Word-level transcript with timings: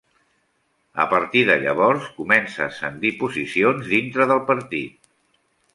A 1.03 1.05
partir 1.11 1.43
de 1.49 1.57
llavors 1.65 2.09
comença 2.23 2.65
a 2.65 2.67
ascendir 2.75 3.15
posicions 3.23 3.95
dintre 3.95 4.31
del 4.33 4.45
Partit. 4.53 5.13